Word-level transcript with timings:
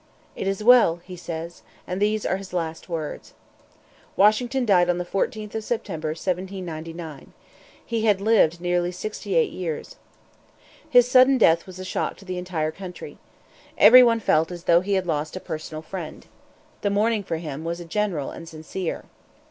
"It 0.35 0.47
is 0.47 0.63
well," 0.63 0.95
he 1.03 1.15
says; 1.15 1.61
and 1.85 2.01
these 2.01 2.25
are 2.25 2.37
his 2.37 2.53
last 2.53 2.89
words. 2.89 3.35
Washington 4.15 4.65
died 4.65 4.89
on 4.89 4.97
the 4.97 5.05
14th 5.05 5.53
of 5.53 5.61
December, 5.69 6.07
1799. 6.07 7.33
He 7.85 8.05
had 8.05 8.19
lived 8.19 8.59
nearly 8.59 8.91
sixty 8.91 9.35
eight 9.35 9.51
years. 9.51 9.97
His 10.89 11.07
sudden 11.07 11.37
death 11.37 11.67
was 11.67 11.77
a 11.77 11.85
shock 11.85 12.17
to 12.17 12.25
the 12.25 12.39
entire 12.39 12.71
country. 12.71 13.19
Every 13.77 14.01
one 14.01 14.19
felt 14.19 14.51
as 14.51 14.63
though 14.63 14.81
he 14.81 14.93
had 14.95 15.05
lost 15.05 15.35
a 15.35 15.39
personal 15.39 15.83
friend. 15.83 16.25
The 16.81 16.89
mourning 16.89 17.21
for 17.21 17.37
him 17.37 17.63
was 17.63 17.77
general 17.85 18.31
and 18.31 18.49
sincere. 18.49 19.03